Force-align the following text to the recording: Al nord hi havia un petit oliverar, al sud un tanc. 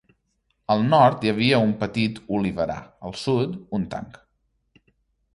Al 0.75 0.79
nord 0.93 1.25
hi 1.27 1.31
havia 1.31 1.59
un 1.65 1.73
petit 1.83 2.17
oliverar, 2.37 2.77
al 3.09 3.13
sud 3.25 3.53
un 3.79 3.85
tanc. 3.93 4.17